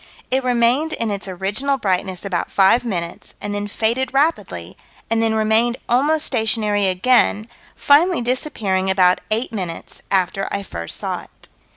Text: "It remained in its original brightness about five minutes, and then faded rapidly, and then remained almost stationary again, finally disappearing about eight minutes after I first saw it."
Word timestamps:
"It 0.31 0.43
remained 0.43 0.93
in 0.93 1.11
its 1.11 1.27
original 1.27 1.77
brightness 1.77 2.25
about 2.25 2.49
five 2.49 2.83
minutes, 2.83 3.35
and 3.39 3.53
then 3.53 3.67
faded 3.67 4.15
rapidly, 4.15 4.75
and 5.11 5.21
then 5.21 5.35
remained 5.35 5.77
almost 5.87 6.25
stationary 6.25 6.87
again, 6.87 7.47
finally 7.75 8.23
disappearing 8.23 8.89
about 8.89 9.21
eight 9.29 9.51
minutes 9.51 10.01
after 10.09 10.47
I 10.49 10.63
first 10.63 10.97
saw 10.97 11.21
it." 11.21 11.49